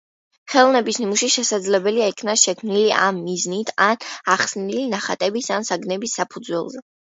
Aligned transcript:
ხელოვნების 0.51 0.97
ნიმუში 1.01 1.27
შესაძლოა 1.33 1.93
იქნას 2.13 2.47
შექმნილი 2.47 2.95
ამ 3.09 3.21
მიზნით 3.27 3.71
ან 3.91 4.09
ახსნილი 4.39 4.89
ნახატების 4.97 5.53
ან 5.61 5.71
საგნების 5.73 6.21
საფუძველზე. 6.23 6.87